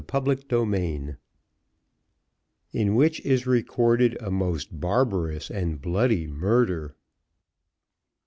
Chapter 0.11 0.35
XXXIX 0.35 1.17
In 2.73 2.95
which 2.95 3.19
is 3.23 3.45
recorded 3.45 4.17
a 4.19 4.31
most 4.31 4.79
barbarous 4.79 5.51
and 5.51 5.79
bloody 5.79 6.25
murder. 6.25 6.95